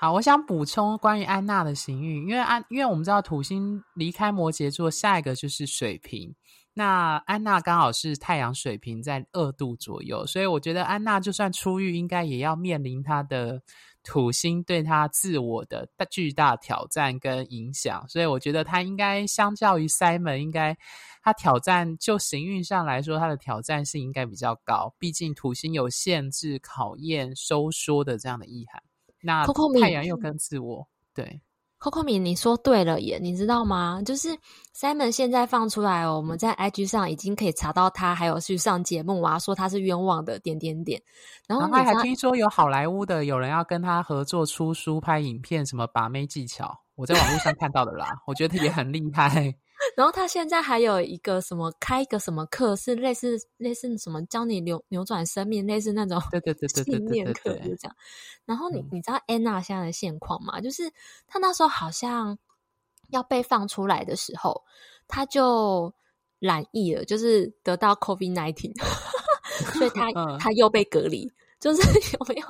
[0.00, 6.32] 好，我想补充关于安娜的行运，因为安，因为我们知道土星离开摩羯座，下一个就是水瓶。
[6.72, 13.60] 那安娜刚好是太阳水瓶在二度左右，所以我觉得安娜就算出狱，应该也要面临她的
[14.08, 18.08] 土星对他自我的巨大挑战跟影响。
[18.08, 20.74] 所以我觉得他应该相较于 Simon，应该
[21.22, 24.94] 他挑战就行运上来说，他的挑战性应该比较高。
[24.98, 28.82] 毕竟土星有限制、考验、收缩的这样的意涵。
[29.20, 29.44] 那
[29.78, 31.42] 太阳又跟自我对
[31.80, 34.00] ，Coco 米，你说对了耶，你知道吗？
[34.04, 34.28] 就是
[34.76, 41.00] Simon 现在放出来哦，我们在 IG 上已经可以查到他，还有去上节目啊，说他是冤枉的点点点。
[41.46, 49.54] 然后，他还听说有好莱坞的有人要跟他合作出书、拍影片，什么把妹技巧，我在网络上看到的啦，我觉得也很厉害。
[49.98, 57.96] 然后他现在还有一个什么开一个什么课，是类似类似什么教你扭扭转生命，类似那种对对对对信念课就这样。
[58.44, 60.60] 然后你你知道安娜现在的现况吗？
[60.60, 60.88] 就是
[61.26, 62.38] 他那时候好像
[63.08, 64.62] 要被放出来的时候，
[65.08, 65.92] 他就
[66.38, 68.80] 染疫了，就是得到 COVID-19，
[69.74, 71.28] 所以他他又被隔离。
[71.58, 71.82] 就是
[72.14, 72.46] 有没有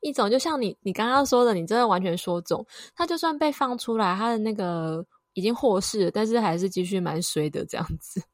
[0.00, 2.66] 一种就像你你刚刚说的，你真的完全说中，
[2.96, 5.06] 他就算被放出来，他的那个。
[5.34, 8.22] 已经获释了，但是还是继续蛮衰的这样子。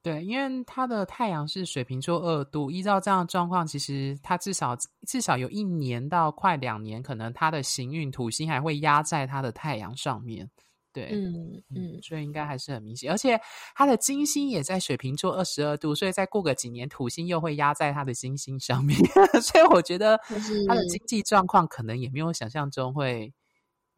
[0.00, 10.48] 对，因为他的太阳是水瓶座二度，依照这样的状况，其实他至少至少有一年到快两年，可能他的行运土星还会压在他的太阳上面。
[10.92, 13.10] 对，嗯嗯，所以应该还是很明显。
[13.10, 13.38] 而且
[13.74, 18.98] 他的金星也在水瓶座二十二度，所以再过个几年，土星又会压在他的金星上面。
[19.42, 20.18] 所以我觉得
[20.66, 23.32] 他的经济状况可能也没有想象中会。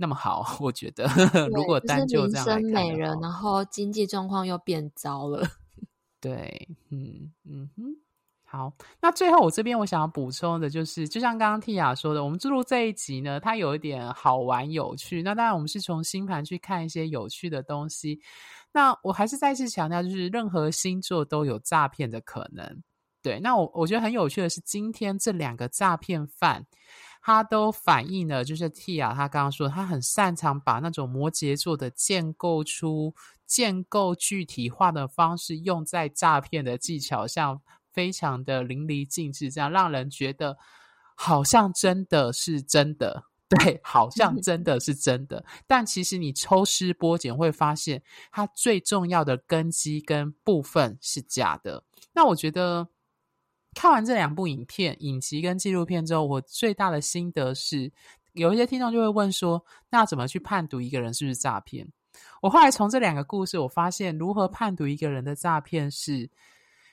[0.01, 1.07] 那么好， 我觉得
[1.53, 5.47] 如果单就这样来看，就是、美人，然后经济状况又变糟了。
[6.19, 7.95] 对，嗯嗯哼，
[8.45, 8.73] 好。
[9.03, 15.23] 那最后我这边我想要补充的就是，就像刚刚 Tia 说的，我们进入这一集呢，它有一点好玩有趣。
[15.23, 18.21] 那当然，我们是从星盘去看一些有趣的东西。
[18.73, 22.83] 那我还是再次强调，就是任何星座都有诈骗的可能。
[23.23, 26.65] 对，那我我觉得很有趣的是，今天这两个诈骗犯。
[27.21, 33.15] 他都反映了，就是 Tia 他刚刚说，他很擅长把那种摩羯座的建构出、
[33.47, 37.61] 建构具体化的方式用在诈骗的技巧上，
[37.93, 40.57] 非常的淋漓尽致，这样让人觉得
[41.15, 43.25] 好像真的是真的。
[43.51, 48.01] 对，好像真的是真的，但其实你抽丝剥茧会发现，
[48.31, 51.83] 它最重要的根基跟部分是假的。
[52.13, 52.87] 那我觉得
[53.75, 57.91] 看完这两部影片、影集跟纪录片之后，我最大的心得是，
[58.33, 61.89] 有一些听众就会问说，那怎么去判读一个人是不是诈骗？
[62.43, 66.29] 我后来从这两个故事，我发现如何判读一个人的诈骗是，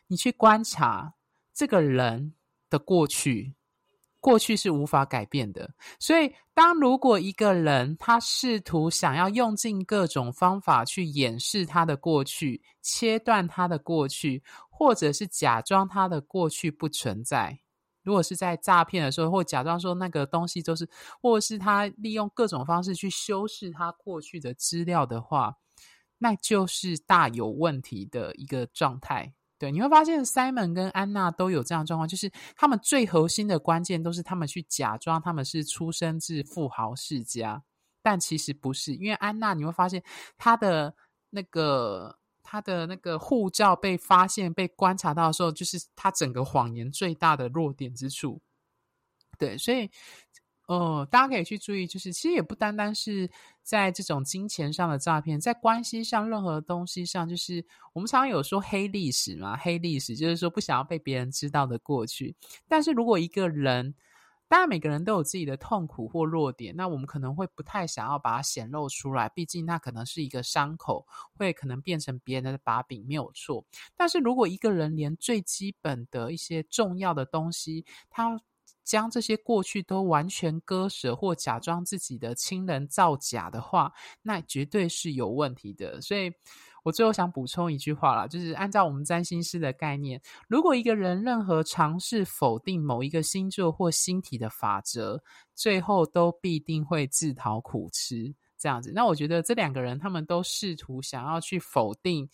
[0.08, 1.16] 你去观察
[1.54, 2.34] 这个人
[2.70, 3.57] 的过去。
[4.28, 17.58] 过去是无法改变的，所以当如果一个人他试图想要用尽各种方法去掩饰他的过去，切断他的过去，或者是假装他的过去不存在，
[18.04, 20.90] 如果是在诈骗的时候，或假装说那个东西都是，
[21.22, 25.56] 或是他利用各种方式去修饰他过去的资料的话，
[26.18, 29.37] 那就是大有问题的一个状态。
[29.60, 37.64] 对，你会发现 Simon 跟安娜都有这样的状况，就是他们最核心的关键都是他们去假装他们是出生自富豪世家，
[38.04, 38.94] 但其实不是。
[38.94, 40.04] 因为安娜，你会发现
[40.38, 40.96] 她的
[41.32, 48.42] 那个她的那个护照被发现、被观察到的时候，就是她整个谎言最大的弱点之处。
[49.38, 49.90] 对，所以。
[50.68, 53.30] 哦，大家可以去注意，就是其实也不单单是
[53.64, 62.36] 在这种金钱上的诈骗，在关系上，任何东西上，就是我们常常有说黑历史嘛，黑历史就是说不想要被别人知道的过去。
[62.68, 63.96] 但是如果一个人，
[64.50, 73.66] 当然每个人都有自己的痛苦或弱点，那我们可能会不太想要把它显露出来，毕竟那可能是一个伤口，会可能变成别人的把柄，没有错。
[73.96, 78.40] 但是如果一个人连最基本的一些重要的东西，他
[78.84, 83.92] 将这些过去都完全割舍，或假装自己的亲人造假的话，
[84.22, 86.02] 那绝对是有问题的。
[86.02, 86.32] 所以
[86.84, 95.22] 我最后想补充一句话啦，就是按照我们占星师的概念，如果一个人任何尝试否定某一个星座或星体的法则，
[95.54, 98.34] 最后都必定会自讨苦吃。
[98.58, 102.28] 这样子，那我觉得这两个人他们都试图想要去否定。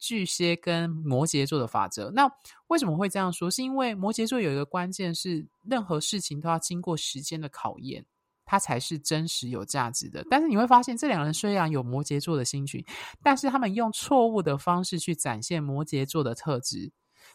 [0.00, 2.26] 巨蟹跟摩羯座的法则，那
[2.68, 3.50] 为什么会这样说？
[3.50, 8.04] 是因为摩羯座有一个关键是，任何事情都要经过时间的考验，
[8.46, 10.24] 它才是真实有价值的。
[10.30, 12.84] 但是你会发现，这两人虽然有摩羯座的星群，
[13.22, 16.90] 但是他们用错误的方式去展现摩羯座的特质。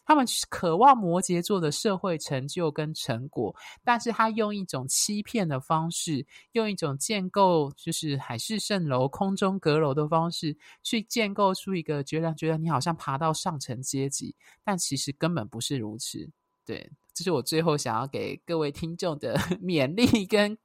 [0.06, 16.30] 他们渴望摩羯座的社会成就跟成果，但是他用一种欺骗的方式，用一种建构就是海市蜃楼、空中阁楼的方式，去建构出一个觉得觉得你好像爬到上层阶级，但其实根本不是如此。
[16.66, 20.58] 对，这是我最后想要给各位听众的 勉励跟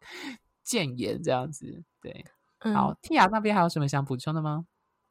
[0.62, 1.82] 建言，这样子。
[2.00, 2.24] 对，
[2.58, 4.66] 好，天涯那边还有什么想补充的吗？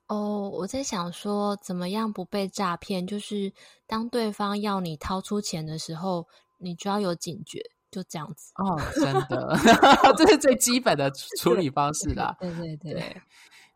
[0.09, 3.05] 哦，我在想说，怎么样不被诈骗？
[3.05, 3.53] 就是
[3.85, 8.51] 当对方要你掏出钱的时候，你就要有警觉，就这样子。
[8.55, 9.55] 哦，真的，
[10.17, 12.35] 这是最基本的处 理方式啦。
[12.39, 13.21] 对对对，对。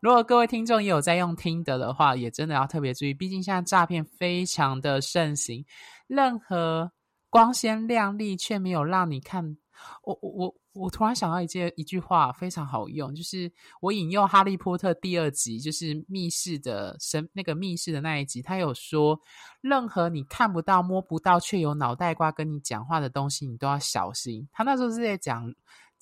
[0.00, 5.64] 如果各位听众也有在用听的的话，也真的要特别注意，毕竟现在诈骗非常的盛行，
[6.08, 6.90] 任何
[7.30, 9.56] 光鲜亮丽却没有让你看，
[10.02, 10.54] 我我我。
[10.74, 13.50] 我突然想到一件一句话非常好用，就是
[13.80, 19.18] 我引用《哈利波特》第二集，就是密室的神那个密室的那一集，他有说，
[19.60, 24.48] 任何你看不到、摸不到却有脑袋瓜跟你讲话的东西，你都要小心。
[24.52, 25.54] 他那时候是在讲。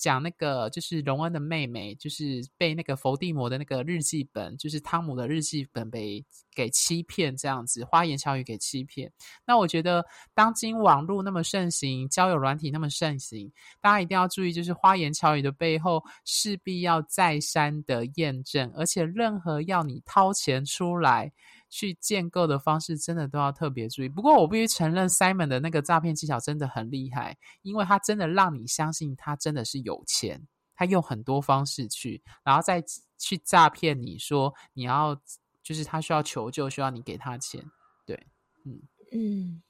[0.03, 6.25] 讲那个就是荣恩的妹妹，就是被那个伏地魔的那个日记本，就是汤姆的日记本被
[6.57, 9.13] 给欺骗，这样子花言巧语给欺骗。
[9.47, 21.31] 那我觉得，当今网络那么盛行，交友软体那么盛行，大家一定要注意，就是花言巧语的背后势必要再三的验证，而且任何要你掏钱出来。
[21.73, 24.09] 去建构的方式真的都要特别注意。
[24.11, 30.39] 不过我必须承认，Simon 的那个诈骗技巧真的很厉害，因为他真的让你相信他真的是有钱，
[30.75, 32.85] 他用很多方式去，然后再
[33.19, 35.19] 去诈骗你说你要
[35.63, 37.65] 就是他需要求救，需要你给他钱。
[38.05, 38.27] 对，
[38.67, 39.63] 嗯嗯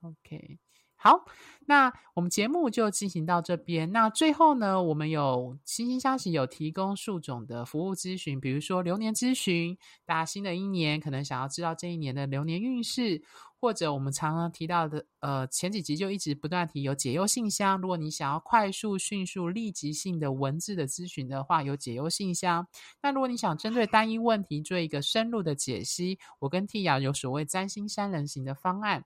[0.00, 0.58] ，OK。
[1.04, 1.26] 好，
[1.66, 3.92] 那我们节目就进行到这边。
[3.92, 9.76] 那最后呢，我们有心星相惜有提供数种的服务咨询，比如说流年咨询，
[10.06, 13.22] 大家新的一年可能想要知道这一年的流年运势，
[13.60, 17.78] 或者我们常常提到的，呃，前几集就一直不断提有解忧信箱。
[17.78, 22.66] 如果你想要快速、迅速、立即性的文字的咨询的话，有解忧信箱。
[23.02, 29.04] 那如果你想针对单一问题做一个深入的解析，我跟蒂雅有所谓占星三人行的方案。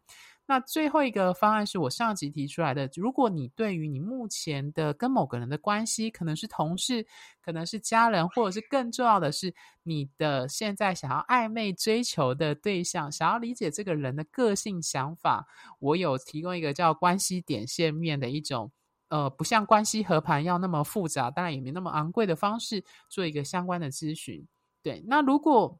[0.49, 2.89] 那最后一个方案是我上集提出来的。
[2.97, 7.07] 如果你对于你目前的跟某个人的关系，可能是同事，
[7.43, 15.47] 可能是家人，或者是更重要的是你的现在想要暧昧追求的对象，想要理解这个人的个性想法，
[15.81, 18.73] 我有提供一个叫关系点线面的一种
[19.11, 24.49] 呃，不像关系和盘要那么复杂，当然也没那么昂贵的方式做一个相关的咨询。
[24.83, 25.79] 对，那如果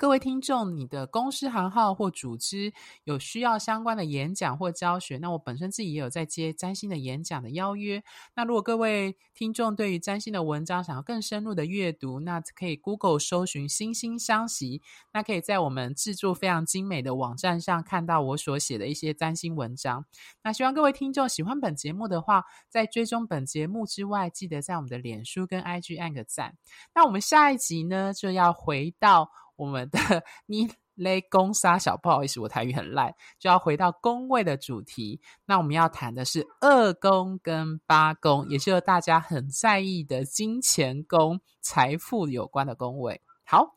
[0.00, 2.72] 各位听众，你的公司行号或组织
[3.04, 8.02] 有需要相关的演讲或教学，那我本身自己也有在接占星的演讲的邀约。
[8.34, 14.80] 那如果各位听众对于占星的文章想要更深入的阅读，那可以 Google 搜寻“惺惺相惜”，
[15.12, 20.06] 那可以在我们制作非常精美的网站上看到我所写的一些占星文章。
[20.42, 26.56] 那希望各位听众喜欢本节目的话，在追踪本节目之外，记得在我们的脸书跟 IG 按个赞。
[26.94, 29.30] 那我们下一集呢，就要回到。
[29.60, 29.98] 我们的
[30.46, 35.20] 你雷公杀小，不好意思，我台语很烂，就要回到宫位的主题。
[35.44, 43.20] 那我们要谈的是二宫跟八宫，也就是大家很在意的金钱宫、财富有关的宫位。
[43.44, 43.74] 好，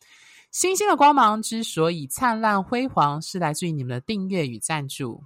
[0.51, 5.23] 星星的光芒之所以灿烂辉煌，是来自于你们的订阅与赞助。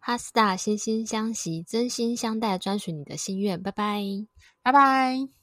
[0.00, 3.62] 哈斯塔心心相惜，真心相待，专属你的心愿。
[3.62, 4.02] 拜拜，
[4.62, 5.37] 拜拜。